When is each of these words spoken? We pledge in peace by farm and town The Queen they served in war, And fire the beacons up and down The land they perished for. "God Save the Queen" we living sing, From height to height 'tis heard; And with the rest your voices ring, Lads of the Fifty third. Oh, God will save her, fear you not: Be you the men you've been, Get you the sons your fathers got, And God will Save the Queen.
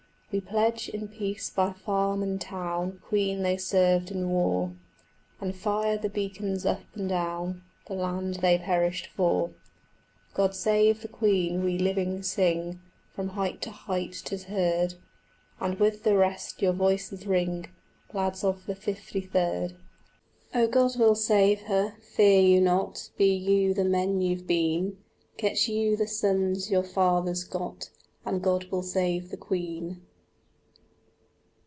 We 0.33 0.39
pledge 0.39 0.87
in 0.87 1.09
peace 1.09 1.49
by 1.49 1.73
farm 1.73 2.23
and 2.23 2.39
town 2.39 2.91
The 2.93 2.97
Queen 2.99 3.43
they 3.43 3.57
served 3.57 4.11
in 4.11 4.29
war, 4.29 4.71
And 5.41 5.53
fire 5.53 5.97
the 5.97 6.07
beacons 6.07 6.65
up 6.65 6.79
and 6.95 7.09
down 7.09 7.63
The 7.87 7.95
land 7.95 8.35
they 8.35 8.57
perished 8.57 9.07
for. 9.07 9.51
"God 10.33 10.55
Save 10.55 11.01
the 11.01 11.09
Queen" 11.09 11.65
we 11.65 11.77
living 11.77 12.23
sing, 12.23 12.79
From 13.13 13.27
height 13.27 13.61
to 13.63 13.71
height 13.71 14.21
'tis 14.23 14.45
heard; 14.45 14.93
And 15.59 15.77
with 15.81 16.03
the 16.03 16.15
rest 16.15 16.61
your 16.61 16.71
voices 16.71 17.27
ring, 17.27 17.65
Lads 18.13 18.41
of 18.41 18.65
the 18.67 18.75
Fifty 18.75 19.19
third. 19.19 19.75
Oh, 20.55 20.67
God 20.67 20.97
will 20.97 21.13
save 21.15 21.63
her, 21.63 21.95
fear 21.99 22.39
you 22.39 22.61
not: 22.61 23.09
Be 23.17 23.33
you 23.33 23.73
the 23.73 23.83
men 23.83 24.21
you've 24.21 24.47
been, 24.47 24.97
Get 25.35 25.67
you 25.67 25.97
the 25.97 26.07
sons 26.07 26.71
your 26.71 26.83
fathers 26.83 27.43
got, 27.43 27.89
And 28.25 28.41
God 28.41 28.71
will 28.71 28.81
Save 28.83 29.29
the 29.29 29.35
Queen. 29.35 30.03